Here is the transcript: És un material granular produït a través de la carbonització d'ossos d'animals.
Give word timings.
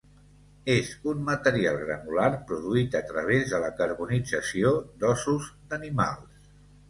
És 0.75 0.87
un 1.09 1.19
material 1.25 1.75
granular 1.81 2.29
produït 2.51 2.97
a 3.01 3.03
través 3.11 3.53
de 3.55 3.59
la 3.65 3.69
carbonització 3.81 4.75
d'ossos 5.03 5.53
d'animals. 5.75 6.51